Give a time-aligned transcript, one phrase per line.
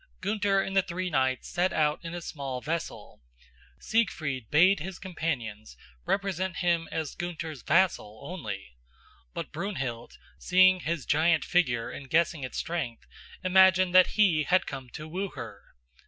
[0.19, 3.21] Gunther and the three knights set out in a small vessel.
[3.79, 5.77] Siegfried bade his companions
[6.07, 8.71] represent him as Gunther's vassal only;
[9.35, 13.05] but Brunhild, seeing his giant figure and guessing its strength,
[13.43, 15.75] imagined that he had come to woo her.